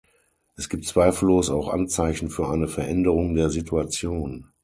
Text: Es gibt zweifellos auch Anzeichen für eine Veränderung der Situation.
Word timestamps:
Es 0.55 0.67
gibt 0.67 0.85
zweifellos 0.87 1.51
auch 1.51 1.67
Anzeichen 1.67 2.31
für 2.31 2.47
eine 2.49 2.67
Veränderung 2.67 3.35
der 3.35 3.51
Situation. 3.51 4.47